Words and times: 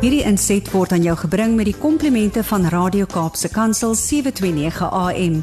Hierdie 0.00 0.22
inset 0.24 0.64
word 0.72 0.94
aan 0.96 1.02
jou 1.04 1.12
gebring 1.26 1.58
met 1.58 1.66
die 1.68 1.76
komplimente 1.76 2.40
van 2.48 2.62
Radio 2.72 3.04
Kaapse 3.04 3.50
Kansel 3.52 3.92
729 4.00 4.86
AM. 4.96 5.34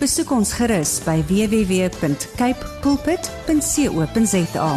Besoek 0.00 0.30
ons 0.32 0.54
gerus 0.56 0.94
by 1.04 1.18
www.cape 1.28 2.70
pulpit.co.za. 2.80 4.70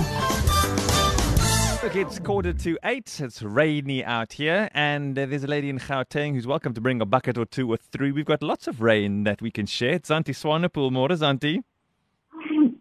Look, 1.80 1.96
it's 1.96 2.20
quarter 2.20 2.52
to 2.52 2.76
eight. 2.84 3.08
It's 3.24 3.42
rainy 3.42 4.04
out 4.04 4.34
here, 4.34 4.68
and 4.74 5.18
uh, 5.18 5.26
there's 5.26 5.46
a 5.46 5.48
lady 5.48 5.70
in 5.70 5.80
Gauteng 5.80 6.34
who's 6.34 6.46
welcome 6.46 6.74
to 6.74 6.82
bring 6.82 7.00
a 7.00 7.06
bucket 7.06 7.38
or 7.38 7.46
two 7.46 7.72
or 7.72 7.78
three. 7.78 8.12
We've 8.12 8.26
got 8.26 8.44
lots 8.44 8.68
of 8.68 8.82
rain 8.82 9.24
that 9.24 9.42
we 9.42 9.52
can 9.52 9.68
share. 9.68 9.94
It's 9.94 10.12
Auntie 10.12 10.34
Swanepoel. 10.34 10.92
More 10.92 11.16
Auntie. 11.24 11.64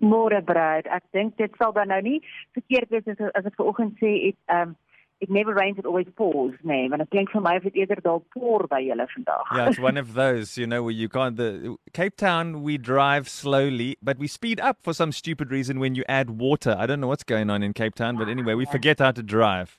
Môre 0.02 0.42
bruid. 0.42 0.90
Ek 0.90 1.06
dink 1.14 1.38
dit 1.38 1.54
sal 1.58 1.70
dan 1.78 1.94
nou 1.94 2.02
nie 2.02 2.18
verkeerd 2.58 2.90
wees 2.90 3.06
as 3.14 3.22
as 3.38 3.46
ek 3.46 3.54
vanoggend 3.58 3.94
sê 4.02 4.34
it 4.34 4.38
um 4.50 4.74
it 5.20 5.30
never 5.30 5.52
rains 5.52 5.78
it 5.78 5.86
always 5.86 6.06
pours, 6.16 6.54
nee, 6.62 6.88
want 6.88 7.00
dit 7.02 7.10
klink 7.10 7.32
vir 7.32 7.40
my 7.40 7.56
of 7.56 7.64
dit 7.64 7.74
eerder 7.82 8.00
dalk 8.04 8.24
pour 8.34 8.66
by 8.68 8.80
julle 8.84 9.06
vandag. 9.14 9.48
Yeah, 9.56 9.68
it's 9.68 9.80
one 9.80 9.96
of 9.96 10.14
those, 10.14 10.56
you 10.56 10.66
know, 10.66 10.82
where 10.84 10.94
you 10.94 11.08
can't 11.08 11.36
the 11.36 11.76
Cape 11.92 12.16
Town 12.16 12.62
we 12.62 12.78
drive 12.78 13.28
slowly, 13.28 13.96
but 14.02 14.18
we 14.18 14.28
speed 14.28 14.60
up 14.60 14.78
for 14.82 14.94
some 14.94 15.10
stupid 15.12 15.50
reason 15.50 15.80
when 15.80 15.94
you 15.96 16.04
add 16.08 16.30
water. 16.30 16.76
I 16.78 16.86
don't 16.86 17.00
know 17.00 17.08
what's 17.08 17.24
going 17.24 17.50
on 17.50 17.62
in 17.62 17.72
Cape 17.72 17.94
Town, 17.96 18.16
but 18.16 18.28
anyway, 18.28 18.54
we 18.54 18.64
forget 18.66 19.00
how 19.00 19.10
to 19.12 19.22
drive. 19.22 19.78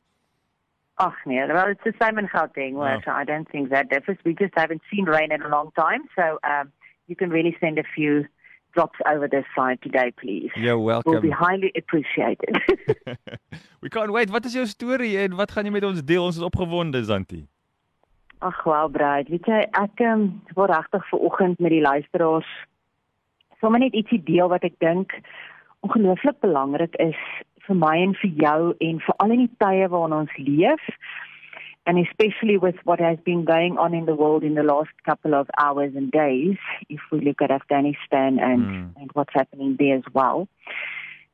Ach 1.01 1.15
nee, 1.25 1.39
well 1.47 1.69
it's 1.69 1.83
the 1.85 1.93
same 2.01 2.19
in 2.19 2.27
Gauteng, 2.27 2.73
where 2.73 2.97
Oh. 2.97 3.01
so 3.05 3.11
I 3.11 3.23
don't 3.23 3.49
think 3.49 3.69
that 3.69 3.89
differs. 3.89 4.17
We 4.25 4.35
just 4.35 4.53
haven't 4.57 4.81
seen 4.91 5.05
rain 5.05 5.31
in 5.31 5.41
a 5.41 5.47
long 5.47 5.71
time, 5.79 6.03
so 6.15 6.39
um 6.43 6.73
you 7.07 7.15
can 7.15 7.29
really 7.29 7.55
send 7.61 7.79
a 7.79 7.83
few 7.95 8.25
drops 8.73 8.99
over 9.11 9.27
this 9.27 9.45
side 9.55 9.79
today, 9.81 10.11
please. 10.21 10.51
You're 10.55 10.77
Will 10.77 11.01
welcome. 11.03 11.21
be 11.21 11.29
highly 11.29 11.71
appreciated. 11.75 12.57
we 13.81 13.89
can't 13.89 14.11
wait. 14.11 14.29
Wat 14.29 14.45
is 14.45 14.53
jou 14.53 14.65
storie 14.67 15.17
en 15.17 15.35
wat 15.35 15.51
gaan 15.51 15.65
jy 15.65 15.71
met 15.71 15.83
ons 15.83 16.03
deel? 16.03 16.23
Ons 16.23 16.37
is 16.37 16.45
opgewonde, 16.45 17.03
Zanti. 17.03 17.45
Ag 18.39 18.63
wel, 18.63 18.87
Brad, 18.87 19.27
weet 19.27 19.47
jy, 19.51 19.61
ek 19.75 19.99
um, 20.07 20.29
wil 20.55 20.69
regtig 20.71 21.07
ver 21.09 21.19
oggend 21.19 21.59
met 21.59 21.73
die 21.75 21.83
luisteraars 21.83 22.47
sommer 23.59 23.79
net 23.83 23.95
ietsie 23.97 24.21
deel 24.23 24.47
wat 24.51 24.63
ek 24.63 24.77
dink 24.83 25.15
ongelooflik 25.85 26.39
belangrik 26.43 26.95
is 27.03 27.19
vir 27.67 27.77
my 27.77 27.95
en 28.03 28.15
vir 28.21 28.31
jou 28.43 28.59
en 28.87 29.01
vir 29.05 29.17
al 29.23 29.35
in 29.35 29.43
die 29.45 29.55
tye 29.63 29.89
waarin 29.91 30.17
ons 30.21 30.37
leef 30.39 30.85
and 31.89 31.97
especially 32.05 32.55
with 32.55 32.75
what 32.83 32.99
has 32.99 33.17
been 33.25 33.45
going 33.45 33.79
on 33.79 33.95
in 33.95 34.05
the 34.05 34.13
world 34.13 34.43
in 34.43 34.53
the 34.53 34.61
last 34.61 34.91
couple 35.05 35.33
of 35.33 35.49
hours 35.59 35.91
and 35.95 36.11
days 36.11 36.57
if 36.87 36.99
we 37.11 37.19
look 37.19 37.41
at 37.41 37.49
Afghanistan 37.49 38.37
and 38.49 38.61
Mm. 38.65 39.01
and 39.01 39.11
what's 39.13 39.33
happening 39.33 39.75
there 39.79 39.97
as 39.97 40.07
well 40.13 40.47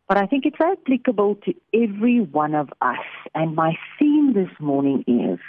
but 0.08 0.18
I 0.18 0.26
think 0.28 0.46
it's 0.46 0.62
applicable 0.62 1.36
to 1.46 1.54
every 1.74 2.20
one 2.22 2.54
of 2.54 2.72
us 2.82 3.06
and 3.34 3.56
my 3.56 3.72
theme 3.98 4.34
this 4.34 4.54
morning 4.60 5.04
is 5.08 5.40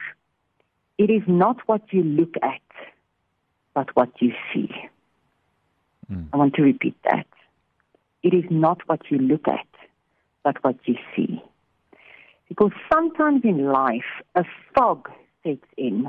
it 0.99 1.11
is 1.11 1.23
not 1.27 1.59
what 1.67 1.83
you 1.93 2.03
look 2.03 2.35
at, 2.43 2.63
but 3.75 3.95
what 3.95 4.11
you 4.21 4.33
see. 4.53 4.71
Mm. 6.11 6.29
I 6.33 6.37
want 6.37 6.55
to 6.55 6.63
repeat 6.63 6.97
that. 7.05 7.27
It 8.23 8.33
is 8.33 8.45
not 8.51 8.79
what 8.89 9.03
you 9.11 9.19
look 9.19 9.47
at, 9.47 9.67
but 10.43 10.65
what 10.65 10.77
you 10.87 10.97
see. 11.15 11.43
Because 12.49 12.73
sometimes 12.93 13.43
in 13.45 13.67
life, 13.67 14.05
a 14.35 14.45
fog 14.75 15.11
sets 15.43 15.67
in 15.77 16.09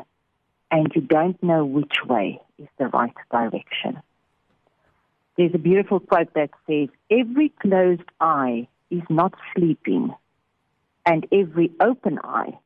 and 0.69 0.91
you 0.93 1.01
don't 1.01 1.41
know 1.41 1.65
which 1.65 1.97
way 2.05 2.39
is 2.57 2.67
the 2.77 2.87
right 2.87 3.13
direction. 3.31 4.01
There's 5.37 5.53
a 5.53 5.59
beautiful 5.59 5.99
quote 5.99 6.33
that 6.33 6.49
says, 6.67 6.89
Every 7.11 7.49
closed 7.61 8.09
eye 8.19 8.67
is 8.89 9.03
not 9.09 9.33
sleeping, 9.55 10.13
and 11.05 11.27
every 11.31 11.71
open 11.79 12.19
eye 12.23 12.57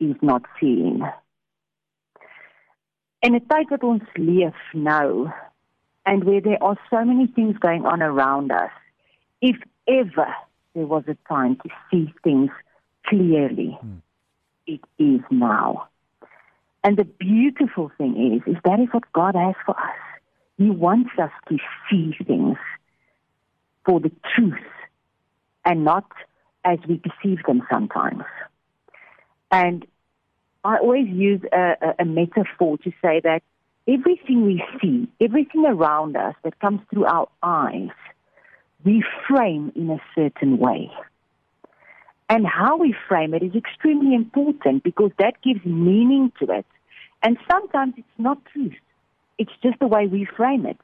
is 0.00 0.16
not 0.20 0.42
seeing. 0.60 1.02
In 3.22 3.34
a 3.34 3.40
tyd 3.40 3.70
wat 3.70 3.82
ons 3.82 4.02
leef 4.16 4.54
nou 4.74 5.32
and 6.06 6.24
where 6.24 6.40
there 6.40 6.62
are 6.62 6.76
so 6.88 7.04
many 7.04 7.26
things 7.26 7.56
going 7.58 7.84
on 7.84 8.00
around 8.02 8.52
us, 8.52 8.70
if 9.42 9.56
ever 9.88 10.32
there 10.74 10.86
was 10.86 11.04
a 11.08 11.16
time 11.28 11.56
to 11.56 11.68
see 11.90 12.12
things 12.22 12.50
clearly, 13.08 13.78
it 14.66 14.80
is 14.98 15.20
now. 15.30 15.88
And 16.84 16.96
the 16.96 17.04
beautiful 17.04 17.90
thing 17.98 18.34
is, 18.34 18.54
is 18.54 18.60
that 18.64 18.80
is 18.80 18.88
what 18.92 19.10
God 19.12 19.34
has 19.34 19.54
for 19.64 19.78
us. 19.78 19.96
He 20.56 20.70
wants 20.70 21.10
us 21.18 21.30
to 21.48 21.58
see 21.88 22.14
things 22.26 22.56
for 23.84 24.00
the 24.00 24.10
truth 24.34 24.58
and 25.64 25.84
not 25.84 26.06
as 26.64 26.78
we 26.88 26.98
perceive 26.98 27.38
them 27.46 27.62
sometimes. 27.70 28.24
And 29.50 29.86
I 30.64 30.78
always 30.78 31.08
use 31.08 31.40
a, 31.52 31.76
a, 31.80 31.94
a 32.00 32.04
metaphor 32.04 32.78
to 32.78 32.90
say 33.02 33.20
that 33.24 33.42
everything 33.86 34.44
we 34.44 34.62
see, 34.80 35.08
everything 35.20 35.64
around 35.64 36.16
us 36.16 36.34
that 36.42 36.58
comes 36.60 36.80
through 36.90 37.06
our 37.06 37.28
eyes, 37.42 37.90
we 38.84 39.04
frame 39.28 39.72
in 39.74 39.90
a 39.90 39.98
certain 40.14 40.58
way. 40.58 40.90
And 42.28 42.46
how 42.46 42.76
we 42.76 42.94
frame 43.08 43.32
it 43.32 43.42
is 43.42 43.54
extremely 43.54 44.14
important 44.14 44.82
because 44.82 45.10
that 45.18 45.40
gives 45.42 45.64
meaning 45.64 46.30
to 46.40 46.52
it. 46.52 46.66
And 47.22 47.38
sometimes 47.50 47.94
it's 47.96 48.06
not 48.18 48.38
truth. 48.52 48.74
It's 49.38 49.52
just 49.62 49.78
the 49.78 49.86
way 49.86 50.06
we 50.06 50.26
frame 50.36 50.66
it. 50.66 50.78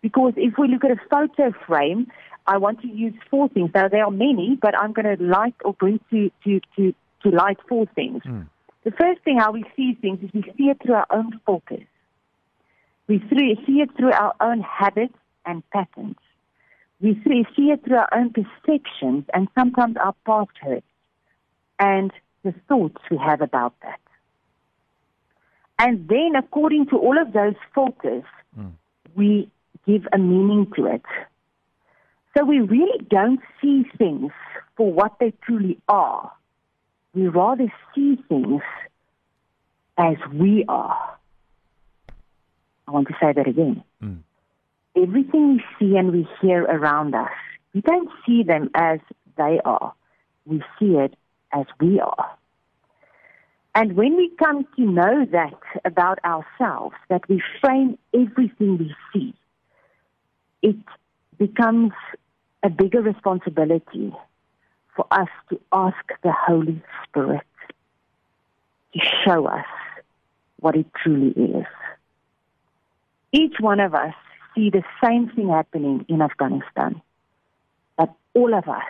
Because 0.00 0.32
if 0.36 0.54
we 0.58 0.68
look 0.68 0.84
at 0.84 0.90
a 0.90 1.00
photo 1.08 1.52
frame, 1.66 2.10
I 2.46 2.58
want 2.58 2.80
to 2.82 2.88
use 2.88 3.14
four 3.30 3.48
things. 3.48 3.70
Now 3.74 3.88
there 3.88 4.04
are 4.04 4.10
many, 4.10 4.58
but 4.60 4.76
I'm 4.76 4.92
going 4.92 5.16
to 5.16 5.22
light 5.22 5.54
or 5.64 5.74
bring 5.74 6.00
to, 6.10 6.30
to, 6.44 6.60
to, 6.76 6.94
to 7.22 7.28
light 7.30 7.58
four 7.68 7.86
things. 7.94 8.22
Hmm. 8.24 8.42
The 8.84 8.90
first 8.90 9.22
thing 9.22 9.38
how 9.38 9.52
we 9.52 9.64
see 9.76 9.96
things 10.00 10.18
is 10.22 10.30
we 10.34 10.42
see 10.56 10.64
it 10.64 10.78
through 10.82 10.94
our 10.94 11.06
own 11.10 11.40
focus. 11.46 11.84
We 13.06 13.18
see 13.30 13.80
it 13.80 13.90
through 13.96 14.12
our 14.12 14.34
own 14.40 14.60
habits 14.60 15.14
and 15.46 15.62
patterns. 15.70 16.16
We 17.02 17.20
see, 17.24 17.44
see 17.56 17.70
it 17.70 17.84
through 17.84 17.96
our 17.96 18.08
own 18.14 18.32
perceptions 18.32 19.24
and 19.34 19.48
sometimes 19.58 19.96
our 19.96 20.14
past 20.24 20.50
hurts 20.60 20.86
and 21.80 22.12
the 22.44 22.54
thoughts 22.68 23.02
we 23.10 23.18
have 23.18 23.40
about 23.40 23.74
that. 23.82 23.98
And 25.80 26.08
then, 26.08 26.36
according 26.38 26.86
to 26.86 26.96
all 26.96 27.20
of 27.20 27.32
those 27.32 27.56
filters, 27.74 28.22
hmm. 28.54 28.68
we 29.16 29.50
give 29.84 30.06
a 30.12 30.18
meaning 30.18 30.70
to 30.76 30.86
it. 30.86 31.02
So 32.36 32.44
we 32.44 32.60
really 32.60 33.04
don't 33.10 33.40
see 33.60 33.84
things 33.98 34.30
for 34.76 34.92
what 34.92 35.18
they 35.18 35.32
truly 35.44 35.78
are. 35.88 36.30
We 37.14 37.26
rather 37.26 37.72
see 37.94 38.16
things 38.28 38.62
as 39.98 40.16
we 40.32 40.64
are. 40.68 41.18
I 42.86 42.90
want 42.90 43.08
to 43.08 43.14
say 43.20 43.32
that 43.32 43.48
again. 43.48 43.82
Hmm. 44.00 44.18
Everything 44.96 45.54
we 45.54 45.64
see 45.78 45.96
and 45.96 46.12
we 46.12 46.28
hear 46.40 46.62
around 46.64 47.14
us, 47.14 47.30
we 47.74 47.80
don't 47.80 48.10
see 48.26 48.42
them 48.42 48.70
as 48.74 49.00
they 49.36 49.60
are. 49.64 49.94
We 50.44 50.62
see 50.78 50.96
it 50.96 51.14
as 51.52 51.66
we 51.80 52.00
are. 52.00 52.36
And 53.74 53.96
when 53.96 54.16
we 54.16 54.30
come 54.38 54.66
to 54.76 54.82
know 54.82 55.24
that 55.32 55.58
about 55.84 56.18
ourselves, 56.24 56.94
that 57.08 57.26
we 57.28 57.42
frame 57.60 57.98
everything 58.12 58.76
we 58.76 58.94
see, 59.12 59.34
it 60.60 60.76
becomes 61.38 61.92
a 62.62 62.68
bigger 62.68 63.00
responsibility 63.00 64.14
for 64.94 65.06
us 65.10 65.28
to 65.48 65.58
ask 65.72 65.96
the 66.22 66.32
Holy 66.32 66.82
Spirit 67.04 67.46
to 68.92 69.00
show 69.24 69.46
us 69.46 69.64
what 70.60 70.76
it 70.76 70.86
truly 71.02 71.30
is. 71.30 71.66
Each 73.32 73.54
one 73.58 73.80
of 73.80 73.94
us 73.94 74.14
see 74.54 74.70
the 74.70 74.82
same 75.02 75.28
thing 75.30 75.48
happening 75.48 76.04
in 76.08 76.22
Afghanistan, 76.22 77.00
but 77.96 78.12
all 78.34 78.54
of 78.54 78.68
us 78.68 78.82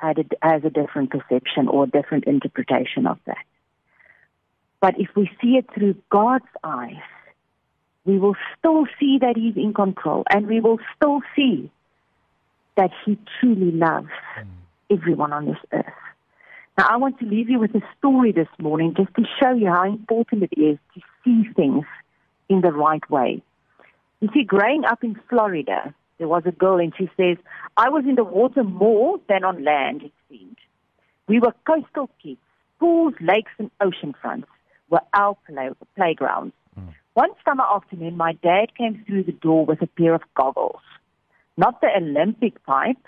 had 0.00 0.18
a, 0.18 0.24
has 0.42 0.64
a 0.64 0.70
different 0.70 1.10
perception 1.10 1.68
or 1.68 1.84
a 1.84 1.86
different 1.86 2.24
interpretation 2.24 3.06
of 3.06 3.18
that. 3.26 3.44
But 4.80 4.98
if 4.98 5.08
we 5.14 5.30
see 5.40 5.56
it 5.56 5.66
through 5.74 5.96
God's 6.10 6.46
eyes, 6.64 7.02
we 8.04 8.18
will 8.18 8.36
still 8.58 8.86
see 8.98 9.18
that 9.20 9.36
He's 9.36 9.56
in 9.56 9.74
control 9.74 10.24
and 10.30 10.46
we 10.46 10.60
will 10.60 10.78
still 10.96 11.20
see 11.36 11.70
that 12.76 12.90
He 13.04 13.18
truly 13.38 13.72
loves 13.72 14.08
hmm. 14.36 14.48
everyone 14.90 15.32
on 15.32 15.46
this 15.46 15.58
earth. 15.72 15.84
Now, 16.78 16.86
I 16.88 16.96
want 16.96 17.18
to 17.18 17.26
leave 17.26 17.50
you 17.50 17.58
with 17.58 17.74
a 17.74 17.82
story 17.98 18.32
this 18.32 18.48
morning 18.58 18.94
just 18.96 19.14
to 19.16 19.24
show 19.38 19.52
you 19.52 19.66
how 19.66 19.84
important 19.84 20.44
it 20.44 20.58
is 20.58 20.78
to 20.94 21.00
see 21.22 21.44
things 21.54 21.84
in 22.48 22.62
the 22.62 22.72
right 22.72 23.08
way. 23.10 23.42
You 24.20 24.28
see, 24.34 24.44
growing 24.44 24.84
up 24.84 25.02
in 25.02 25.18
Florida, 25.28 25.94
there 26.18 26.28
was 26.28 26.42
a 26.46 26.52
girl 26.52 26.78
and 26.78 26.92
she 26.96 27.10
says, 27.16 27.36
I 27.76 27.88
was 27.88 28.04
in 28.06 28.14
the 28.14 28.24
water 28.24 28.62
more 28.62 29.18
than 29.28 29.44
on 29.44 29.64
land, 29.64 30.02
it 30.02 30.12
seemed. 30.28 30.58
We 31.26 31.40
were 31.40 31.54
coastal 31.66 32.10
kids. 32.22 32.40
Pools, 32.78 33.14
lakes, 33.20 33.52
and 33.58 33.70
ocean 33.80 34.14
fronts 34.20 34.48
were 34.88 35.00
our 35.14 35.36
play- 35.46 35.70
playgrounds. 35.96 36.54
One 37.14 37.30
summer 37.44 37.64
afternoon, 37.64 38.16
my 38.16 38.32
dad 38.34 38.74
came 38.76 39.04
through 39.06 39.24
the 39.24 39.32
door 39.32 39.66
with 39.66 39.82
a 39.82 39.86
pair 39.86 40.14
of 40.14 40.22
goggles. 40.34 40.80
Not 41.56 41.80
the 41.80 41.88
Olympic 41.96 42.64
type, 42.64 43.04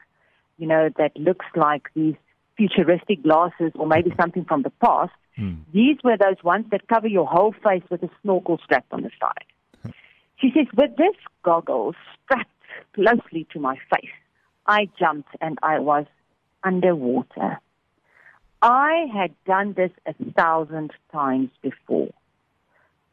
you 0.59 0.67
know, 0.67 0.91
that 0.99 1.17
looks 1.17 1.47
like 1.55 1.89
these 1.95 2.17
futuristic 2.57 3.23
glasses 3.23 3.73
or 3.75 3.87
maybe 3.87 4.13
something 4.21 4.45
from 4.45 4.63
the 4.63 4.73
past. 4.85 5.13
Hmm. 5.37 5.55
These 5.73 5.99
were 6.05 6.17
those 6.17 6.43
ones 6.43 6.67
that 6.73 6.89
cover 6.89 7.07
your 7.07 7.27
whole 7.27 7.55
face 7.65 7.85
with 7.91 8.03
a 8.03 8.11
snorkel 8.23 8.59
strapped 8.63 8.93
on 8.93 9.03
the 9.03 9.11
side. 9.21 9.47
She 10.43 10.51
says, 10.51 10.67
with 10.77 10.97
this 10.97 11.15
goggles 11.45 11.95
strapped 12.25 12.51
closely 12.95 13.47
to 13.53 13.61
my 13.61 13.77
face, 13.95 14.11
I 14.67 14.89
jumped 14.99 15.29
and 15.41 15.57
I 15.63 15.79
was 15.79 16.07
underwater. 16.65 17.61
I 18.61 19.07
had 19.15 19.35
done 19.45 19.75
this 19.75 19.93
a 20.05 20.15
thousand 20.33 20.93
times 21.13 21.51
before, 21.63 22.13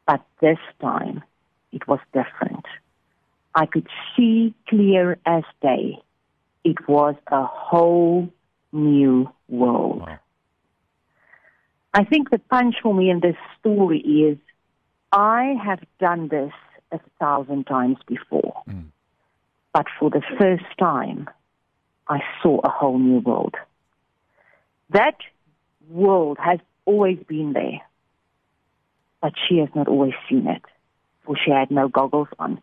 but 0.08 0.26
this 0.42 0.58
time 0.81 1.24
it 1.72 1.88
was 1.88 2.00
different. 2.14 2.66
I 3.54 3.68
could 3.68 3.88
see 4.16 4.56
clear 4.68 5.20
as 5.25 5.44
day. 5.62 6.00
It 6.64 6.88
was 6.88 7.16
a 7.28 7.46
whole 7.46 8.30
new 8.72 9.30
world. 9.48 10.02
Wow. 10.02 10.20
I 11.94 12.06
think 12.06 12.32
the 12.32 12.40
punch 12.40 12.75
for 12.82 12.94
me 12.94 13.10
in 13.12 13.20
this 13.20 13.38
story 13.60 14.00
is 14.00 14.38
I 15.12 15.56
have 15.64 15.80
done 16.00 16.28
this 16.28 16.54
a 16.91 17.00
thousand 17.19 17.65
times 17.65 17.97
before, 18.07 18.62
Mm. 18.68 18.86
but 19.74 19.88
for 20.00 20.09
the 20.09 20.21
first 20.38 20.65
time, 20.77 21.30
I 22.07 22.24
saw 22.41 22.59
a 22.63 22.69
whole 22.69 22.97
new 22.97 23.19
world. 23.19 23.56
That 24.89 25.18
world 25.89 26.38
has 26.39 26.59
always 26.86 27.19
been 27.27 27.53
there, 27.53 27.81
but 29.21 29.33
she 29.47 29.57
has 29.59 29.69
not 29.75 29.88
always 29.88 30.13
seen 30.27 30.47
it, 30.47 30.63
for 31.24 31.36
she 31.38 31.51
had 31.51 31.69
no 31.69 31.88
goggles 31.88 32.30
on. 32.39 32.62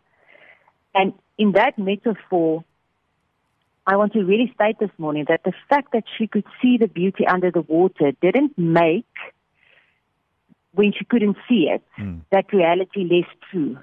And 0.94 1.12
in 1.38 1.52
that 1.52 1.78
metaphor, 1.78 2.64
I 3.86 3.96
want 3.96 4.14
to 4.14 4.24
really 4.24 4.50
state 4.54 4.80
this 4.80 4.90
morning 4.98 5.26
that 5.28 5.44
the 5.44 5.52
fact 5.68 5.92
that 5.92 6.04
she 6.18 6.26
could 6.26 6.44
see 6.60 6.76
the 6.76 6.88
beauty 6.88 7.24
under 7.24 7.52
the 7.52 7.60
water 7.60 8.10
didn't 8.20 8.58
make, 8.58 9.06
when 10.72 10.92
she 10.92 11.04
couldn't 11.04 11.36
see 11.48 11.68
it, 11.70 11.82
Mm. 11.96 12.22
that 12.30 12.52
reality 12.52 13.04
less 13.04 13.28
true. 13.50 13.78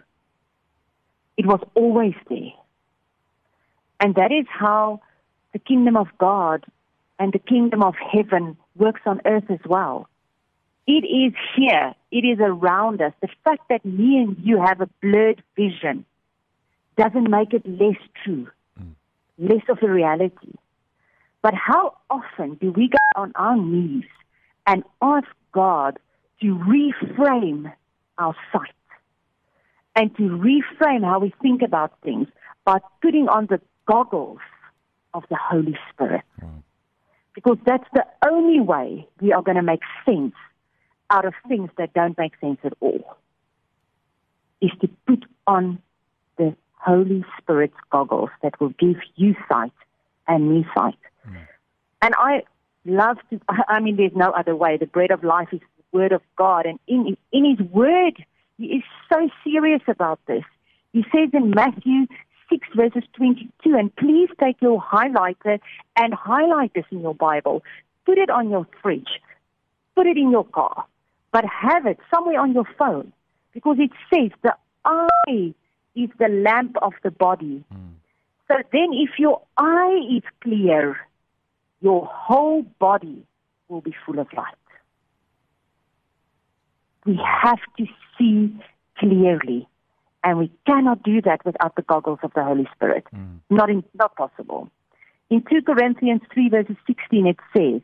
It 1.37 1.45
was 1.45 1.59
always 1.75 2.13
there. 2.29 2.53
And 3.99 4.15
that 4.15 4.31
is 4.31 4.45
how 4.49 5.01
the 5.53 5.59
kingdom 5.59 5.95
of 5.95 6.07
God 6.17 6.65
and 7.19 7.31
the 7.31 7.39
kingdom 7.39 7.81
of 7.83 7.95
heaven 7.95 8.57
works 8.75 9.01
on 9.05 9.21
earth 9.25 9.49
as 9.49 9.59
well. 9.65 10.07
It 10.85 11.05
is 11.05 11.33
here. 11.55 11.93
It 12.11 12.25
is 12.25 12.39
around 12.39 13.01
us. 13.01 13.13
The 13.21 13.29
fact 13.43 13.69
that 13.69 13.85
me 13.85 14.17
and 14.17 14.37
you 14.43 14.61
have 14.61 14.81
a 14.81 14.89
blurred 15.01 15.41
vision 15.55 16.05
doesn't 16.97 17.29
make 17.29 17.53
it 17.53 17.65
less 17.65 17.97
true, 18.23 18.47
mm. 18.79 18.91
less 19.37 19.63
of 19.69 19.77
a 19.81 19.89
reality. 19.89 20.53
But 21.41 21.53
how 21.53 21.97
often 22.09 22.55
do 22.55 22.71
we 22.71 22.89
go 22.89 23.21
on 23.21 23.31
our 23.35 23.57
knees 23.57 24.05
and 24.67 24.83
ask 25.01 25.27
God 25.53 25.99
to 26.41 26.55
reframe 26.55 27.71
our 28.17 28.35
sight 28.51 28.73
and 29.95 30.15
to 30.17 30.23
reframe 30.23 31.03
how 31.03 31.19
we 31.19 31.33
think 31.41 31.61
about 31.61 31.93
things 32.01 32.27
by 32.65 32.79
putting 33.01 33.27
on 33.27 33.47
the 33.47 33.61
goggles 33.85 34.39
of 35.13 35.23
the 35.29 35.37
Holy 35.37 35.77
Spirit? 35.91 36.23
Because 37.35 37.57
that's 37.65 37.87
the 37.93 38.05
only 38.27 38.59
way 38.59 39.07
we 39.19 39.33
are 39.33 39.41
going 39.41 39.57
to 39.57 39.63
make 39.63 39.81
sense 40.05 40.33
out 41.09 41.25
of 41.25 41.33
things 41.47 41.69
that 41.77 41.93
don't 41.93 42.17
make 42.17 42.33
sense 42.39 42.59
at 42.63 42.73
all. 42.79 43.17
Is 44.61 44.71
to 44.81 44.89
put 45.07 45.25
on 45.45 45.79
the 46.37 46.55
Holy 46.73 47.23
Spirit's 47.37 47.77
goggles 47.91 48.29
that 48.41 48.59
will 48.59 48.73
give 48.79 48.97
you 49.15 49.35
sight 49.51 49.73
and 50.27 50.49
me 50.49 50.65
sight. 50.75 50.97
Hmm. 51.25 51.35
And 52.01 52.13
I 52.17 52.43
love 52.85 53.17
to, 53.29 53.39
I 53.67 53.79
mean, 53.79 53.97
there's 53.97 54.15
no 54.15 54.31
other 54.31 54.55
way. 54.55 54.77
The 54.77 54.85
bread 54.85 55.11
of 55.11 55.23
life 55.23 55.49
is 55.51 55.59
the 55.59 55.97
word 55.97 56.11
of 56.11 56.21
God. 56.35 56.65
And 56.65 56.79
in, 56.87 57.17
in 57.31 57.55
his 57.57 57.67
word, 57.69 58.23
he 58.57 58.65
is 58.65 58.83
so 59.11 59.29
serious 59.43 59.81
about 59.87 60.19
this. 60.27 60.43
He 60.91 61.03
says 61.11 61.29
in 61.33 61.51
Matthew 61.51 62.07
6 62.49 62.67
verses 62.75 63.03
22, 63.15 63.75
and 63.75 63.95
please 63.95 64.29
take 64.39 64.61
your 64.61 64.81
highlighter 64.81 65.59
and 65.95 66.13
highlight 66.13 66.73
this 66.73 66.85
in 66.91 67.01
your 67.01 67.15
Bible. 67.15 67.63
Put 68.05 68.17
it 68.17 68.29
on 68.29 68.49
your 68.49 68.67
fridge. 68.81 69.19
Put 69.95 70.07
it 70.07 70.17
in 70.17 70.29
your 70.31 70.45
car. 70.45 70.85
But 71.31 71.45
have 71.45 71.85
it 71.87 71.99
somewhere 72.13 72.39
on 72.39 72.53
your 72.53 72.67
phone. 72.77 73.11
Because 73.53 73.77
it 73.79 73.91
says 74.13 74.31
the 74.43 74.55
eye 74.85 75.53
is 75.95 76.09
the 76.19 76.27
lamp 76.27 76.75
of 76.81 76.93
the 77.03 77.11
body. 77.11 77.63
Hmm. 77.71 77.93
So 78.47 78.55
then 78.71 78.89
if 78.91 79.17
your 79.17 79.41
eye 79.57 79.99
is 80.15 80.23
clear, 80.41 80.97
your 81.81 82.05
whole 82.05 82.63
body 82.79 83.23
will 83.67 83.81
be 83.81 83.95
full 84.05 84.19
of 84.19 84.27
light. 84.33 84.55
We 87.05 87.19
have 87.41 87.59
to 87.77 87.85
see 88.17 88.55
clearly, 88.97 89.67
and 90.23 90.37
we 90.37 90.51
cannot 90.65 91.03
do 91.03 91.21
that 91.21 91.45
without 91.45 91.75
the 91.75 91.81
goggles 91.81 92.19
of 92.23 92.31
the 92.33 92.43
Holy 92.43 92.67
Spirit. 92.75 93.05
Mm. 93.13 93.39
Not, 93.49 93.69
in, 93.69 93.83
not 93.93 94.15
possible. 94.15 94.69
In 95.29 95.43
2 95.49 95.61
Corinthians 95.65 96.21
3, 96.33 96.49
verses 96.49 96.75
16, 96.87 97.27
it 97.27 97.37
says, 97.55 97.81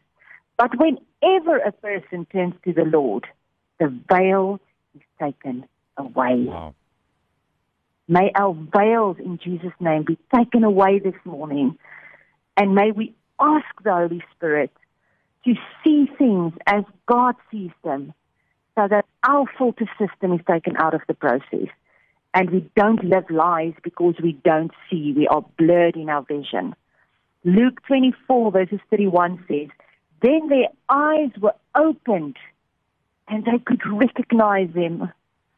But 0.58 0.72
whenever 0.78 1.58
a 1.58 1.72
person 1.72 2.26
turns 2.32 2.54
to 2.64 2.74
the 2.74 2.84
Lord, 2.84 3.26
the 3.80 3.94
veil 4.10 4.60
is 4.96 5.02
taken 5.20 5.66
away. 5.98 6.46
Wow. 6.46 6.76
May 8.08 8.32
our 8.36 8.54
veils 8.54 9.18
in 9.20 9.38
Jesus' 9.44 9.74
name 9.80 10.04
be 10.04 10.18
taken 10.36 10.64
away 10.64 11.00
this 11.00 11.14
morning. 11.26 11.78
And 12.58 12.74
may 12.74 12.92
we 12.92 13.14
ask 13.40 13.66
the 13.84 13.94
Holy 13.94 14.24
Spirit 14.36 14.72
to 15.46 15.54
see 15.84 16.10
things 16.18 16.54
as 16.66 16.84
God 17.08 17.36
sees 17.52 17.72
them 17.84 18.14
so 18.80 18.88
that 18.88 19.06
our 19.28 19.46
filter 19.58 19.90
system 20.00 20.32
is 20.34 20.40
taken 20.50 20.78
out 20.78 20.94
of 20.94 21.02
the 21.08 21.14
process. 21.14 21.68
And 22.34 22.50
we 22.52 22.70
don't 22.76 23.04
live 23.04 23.30
lies 23.30 23.74
because 23.84 24.16
we 24.24 24.34
don't 24.46 24.72
see. 24.90 25.14
We 25.18 25.28
are 25.28 25.44
blurred 25.58 25.96
in 25.96 26.10
our 26.10 26.22
vision. 26.22 26.76
Luke 27.44 27.82
24, 27.88 28.52
verses 28.52 28.80
31 28.90 29.44
says, 29.48 29.68
Then 30.22 30.48
their 30.48 30.70
eyes 30.88 31.32
were 31.42 31.56
opened 31.76 32.38
and 33.28 33.44
they 33.44 33.60
could 33.66 33.82
recognize 33.92 34.74
him. 34.74 35.12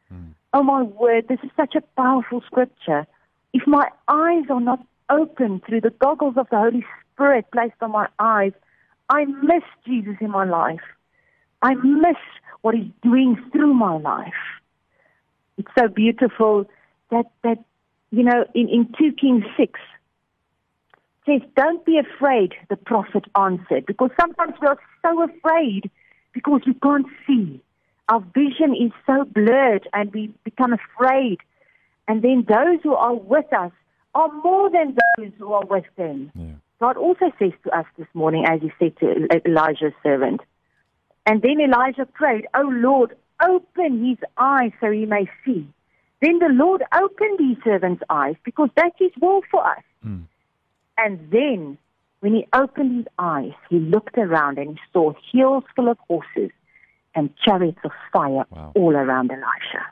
Hmm. 0.08 0.30
Oh 0.52 0.62
my 0.62 0.82
word, 0.82 1.28
this 1.28 1.38
is 1.44 1.50
such 1.56 1.74
a 1.76 1.82
powerful 1.96 2.42
scripture. 2.46 3.06
If 3.52 3.66
my 3.66 3.88
eyes 4.08 4.44
are 4.50 4.60
not 4.60 4.84
opened 5.10 5.62
through 5.64 5.82
the 5.82 5.90
goggles 5.90 6.34
of 6.36 6.48
the 6.50 6.58
Holy 6.58 6.84
Spirit 7.14 7.46
placed 7.52 7.80
on 7.82 7.92
my 7.92 8.08
eyes, 8.18 8.52
I 9.08 9.26
miss 9.26 9.64
Jesus 9.86 10.16
in 10.20 10.30
my 10.30 10.44
life. 10.44 10.80
I 11.62 11.74
miss 11.74 12.16
what 12.62 12.74
he's 12.74 12.90
doing 13.02 13.36
through 13.52 13.74
my 13.74 13.96
life. 13.96 14.32
It's 15.58 15.70
so 15.78 15.88
beautiful 15.88 16.68
that, 17.10 17.26
that 17.42 17.58
you 18.10 18.22
know, 18.22 18.44
in, 18.54 18.68
in 18.68 18.92
2 18.98 19.12
Kings 19.12 19.44
6, 19.56 19.80
says, 21.26 21.40
Don't 21.56 21.84
be 21.84 21.98
afraid, 21.98 22.54
the 22.68 22.76
prophet 22.76 23.24
answered, 23.36 23.86
because 23.86 24.10
sometimes 24.20 24.54
we 24.60 24.66
are 24.66 24.78
so 25.02 25.22
afraid 25.22 25.90
because 26.32 26.62
we 26.66 26.74
can't 26.74 27.06
see. 27.26 27.60
Our 28.08 28.20
vision 28.34 28.74
is 28.74 28.92
so 29.06 29.24
blurred 29.24 29.88
and 29.92 30.12
we 30.12 30.34
become 30.44 30.72
afraid. 30.72 31.38
And 32.08 32.22
then 32.22 32.44
those 32.48 32.80
who 32.82 32.94
are 32.94 33.14
with 33.14 33.52
us 33.52 33.72
are 34.14 34.32
more 34.42 34.70
than 34.70 34.96
those 35.18 35.30
who 35.38 35.52
are 35.52 35.64
with 35.64 35.84
them. 35.96 36.30
Yeah. 36.34 36.52
God 36.80 36.96
also 36.96 37.32
says 37.38 37.52
to 37.64 37.78
us 37.78 37.86
this 37.96 38.08
morning, 38.12 38.44
as 38.46 38.60
he 38.60 38.72
said 38.78 38.96
to 38.98 39.28
Elijah's 39.46 39.92
servant. 40.02 40.40
And 41.26 41.42
then 41.42 41.60
Elijah 41.60 42.06
prayed, 42.06 42.46
Oh 42.54 42.68
Lord, 42.72 43.16
open 43.42 44.04
his 44.04 44.18
eyes 44.36 44.72
so 44.80 44.90
he 44.90 45.06
may 45.06 45.28
see. 45.44 45.66
Then 46.20 46.38
the 46.38 46.50
Lord 46.50 46.82
opened 46.94 47.38
his 47.40 47.62
servant's 47.64 48.02
eyes 48.08 48.36
because 48.44 48.70
that's 48.76 48.96
his 48.98 49.10
will 49.20 49.42
for 49.50 49.66
us. 49.66 49.82
Mm. 50.06 50.24
And 50.98 51.30
then 51.30 51.78
when 52.20 52.34
he 52.34 52.46
opened 52.52 52.98
his 52.98 53.06
eyes, 53.18 53.52
he 53.68 53.78
looked 53.78 54.16
around 54.16 54.58
and 54.58 54.70
he 54.70 54.80
saw 54.92 55.12
hills 55.32 55.64
full 55.74 55.88
of 55.88 55.98
horses 56.08 56.50
and 57.14 57.30
chariots 57.44 57.80
of 57.84 57.90
fire 58.12 58.44
Wow. 58.50 58.72
all 58.74 58.94
around 58.94 59.30
Elisha. 59.30 59.86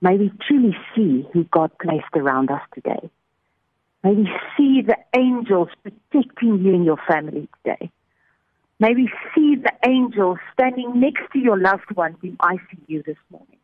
May 0.00 0.16
we 0.16 0.32
truly 0.46 0.74
see 0.94 1.26
who 1.32 1.44
God 1.44 1.70
placed 1.78 2.16
around 2.16 2.50
us 2.50 2.62
today. 2.74 3.10
May 4.02 4.14
we 4.14 4.30
see 4.56 4.80
the 4.80 4.96
angels 5.14 5.68
protecting 5.82 6.64
you 6.64 6.74
and 6.74 6.84
your 6.86 6.96
family 7.06 7.48
today. 7.62 7.90
May 8.80 8.94
we 8.94 9.12
see 9.34 9.56
the 9.56 9.72
angels 9.86 10.38
standing 10.54 10.98
next 10.98 11.30
to 11.34 11.38
your 11.38 11.58
loved 11.58 11.94
ones 11.94 12.16
in 12.22 12.38
ICU 12.38 13.04
this 13.04 13.18
morning. 13.30 13.58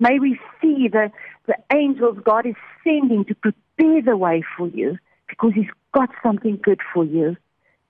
May 0.00 0.18
we 0.18 0.40
see 0.60 0.88
the, 0.88 1.12
the 1.46 1.56
angels 1.72 2.18
God 2.24 2.44
is 2.44 2.56
sending 2.82 3.24
to 3.26 3.34
prepare 3.36 4.02
the 4.02 4.16
way 4.16 4.42
for 4.58 4.66
you 4.66 4.98
because 5.28 5.52
He's 5.54 5.70
got 5.94 6.08
something 6.20 6.58
good 6.60 6.80
for 6.92 7.04
you. 7.04 7.36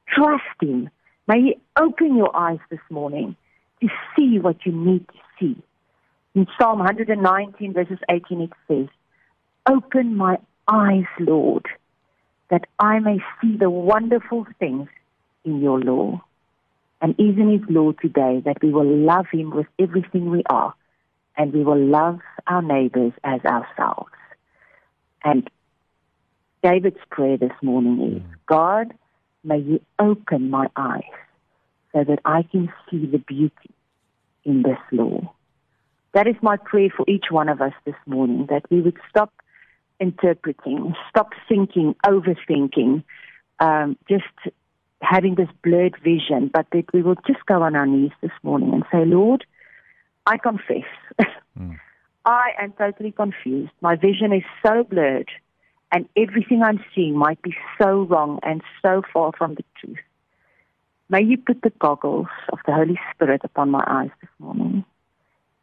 Trust 0.06 0.42
Him. 0.60 0.90
May 1.26 1.40
He 1.40 1.56
open 1.80 2.14
your 2.18 2.36
eyes 2.36 2.60
this 2.68 2.80
morning 2.90 3.34
to 3.80 3.88
see 4.14 4.38
what 4.38 4.66
you 4.66 4.72
need 4.72 5.08
to 5.08 5.18
see. 5.40 5.62
In 6.34 6.46
Psalm 6.58 6.80
119, 6.80 7.72
verses 7.72 7.98
18, 8.10 8.42
it 8.42 8.52
says, 8.68 8.88
Open 9.66 10.14
my 10.14 10.38
eyes, 10.68 11.06
Lord, 11.18 11.64
that 12.50 12.66
I 12.78 12.98
may 12.98 13.18
see 13.40 13.56
the 13.56 13.70
wonderful 13.70 14.46
things 14.58 14.88
in 15.44 15.60
your 15.60 15.80
law. 15.80 16.22
And 17.00 17.14
is 17.18 17.36
in 17.36 17.50
his 17.58 17.68
law 17.68 17.92
today 17.92 18.42
that 18.44 18.62
we 18.62 18.70
will 18.70 18.86
love 18.86 19.26
him 19.32 19.50
with 19.50 19.66
everything 19.78 20.30
we 20.30 20.42
are 20.48 20.72
and 21.36 21.52
we 21.52 21.64
will 21.64 21.84
love 21.84 22.20
our 22.46 22.62
neighbors 22.62 23.12
as 23.24 23.40
ourselves. 23.44 24.12
And 25.24 25.48
David's 26.62 27.00
prayer 27.10 27.36
this 27.36 27.52
morning 27.60 28.16
is 28.16 28.22
God, 28.46 28.94
may 29.42 29.58
you 29.58 29.80
open 29.98 30.50
my 30.50 30.68
eyes 30.76 31.02
so 31.92 32.04
that 32.04 32.20
I 32.24 32.42
can 32.42 32.72
see 32.88 33.06
the 33.06 33.18
beauty 33.18 33.70
in 34.44 34.62
this 34.62 34.78
law. 34.92 35.34
That 36.12 36.26
is 36.28 36.36
my 36.42 36.56
prayer 36.56 36.90
for 36.94 37.04
each 37.08 37.26
one 37.30 37.48
of 37.48 37.60
us 37.60 37.72
this 37.84 37.94
morning, 38.06 38.46
that 38.50 38.64
we 38.70 38.80
would 38.80 38.98
stop 39.08 39.32
interpreting, 39.98 40.94
stop 41.08 41.30
thinking, 41.48 41.94
overthinking, 42.06 43.02
um, 43.60 43.96
just 44.08 44.54
having 45.02 45.34
this 45.34 45.48
blurred 45.62 45.96
vision, 46.02 46.50
but 46.52 46.66
that 46.72 46.84
we 46.94 47.02
will 47.02 47.16
just 47.26 47.44
go 47.46 47.62
on 47.62 47.76
our 47.76 47.86
knees 47.86 48.12
this 48.22 48.32
morning 48.42 48.72
and 48.72 48.84
say, 48.90 49.04
Lord, 49.04 49.44
I 50.26 50.38
confess. 50.38 50.88
Mm. 51.58 51.78
I 52.24 52.50
am 52.60 52.72
totally 52.78 53.10
confused. 53.10 53.72
My 53.80 53.96
vision 53.96 54.32
is 54.32 54.44
so 54.64 54.84
blurred, 54.84 55.28
and 55.90 56.08
everything 56.16 56.62
I'm 56.62 56.82
seeing 56.94 57.16
might 57.16 57.42
be 57.42 57.54
so 57.80 58.02
wrong 58.02 58.38
and 58.44 58.62
so 58.80 59.02
far 59.12 59.32
from 59.36 59.56
the 59.56 59.64
truth. 59.80 59.98
May 61.08 61.24
you 61.24 61.36
put 61.36 61.62
the 61.62 61.72
goggles 61.80 62.28
of 62.52 62.60
the 62.64 62.72
Holy 62.72 62.98
Spirit 63.12 63.40
upon 63.42 63.70
my 63.70 63.84
eyes 63.86 64.10
this 64.20 64.30
morning, 64.38 64.84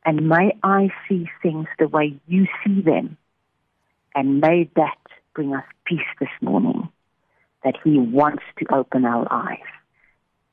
and 0.06 0.28
may 0.28 0.52
I 0.64 0.90
see 1.08 1.30
things 1.42 1.68
the 1.80 1.88
way 1.88 2.20
you 2.28 2.46
see 2.66 2.82
them, 2.82 3.18
and 4.14 4.42
may 4.42 4.70
that 4.76 4.98
bring 5.34 5.56
us 5.56 5.64
peace 5.86 6.00
this 6.20 6.30
morning 6.42 6.90
that 7.64 7.76
He 7.84 7.98
wants 7.98 8.44
to 8.60 8.66
open 8.74 9.06
our 9.06 9.28
eyes. 9.32 9.70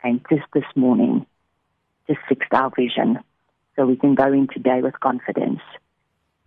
And 0.02 0.20
just 0.28 0.44
this 0.54 0.64
morning, 0.75 1.26
just 2.06 2.20
fixed 2.28 2.52
our 2.52 2.70
vision 2.70 3.18
so 3.75 3.86
we 3.86 3.96
can 3.96 4.14
go 4.14 4.32
in 4.32 4.48
today 4.52 4.80
with 4.82 4.98
confidence 5.00 5.60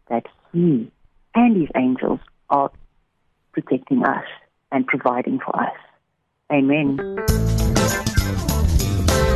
that 0.09 0.25
He 0.51 0.91
and 1.35 1.61
His 1.61 1.69
angels 1.75 2.19
are 2.49 2.71
protecting 3.51 4.03
us 4.03 4.25
and 4.71 4.85
providing 4.87 5.39
for 5.39 5.55
us. 5.59 5.75
Amen. 6.51 6.99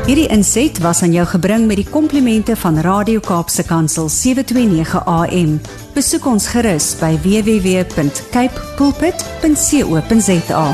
Hierdie 0.04 0.28
inset 0.36 0.82
was 0.84 1.00
aan 1.06 1.14
jou 1.16 1.24
gebring 1.32 1.64
met 1.70 1.80
die 1.80 1.88
komplimente 1.88 2.58
van 2.60 2.82
Radio 2.84 3.24
Kaapse 3.24 3.64
Kansel 3.64 4.10
729 4.12 5.00
AM. 5.08 5.56
Besoek 5.96 6.28
ons 6.28 6.50
gerus 6.52 6.92
by 7.00 7.16
www.cape 7.24 8.68
pulpit.co.za. 8.76 10.66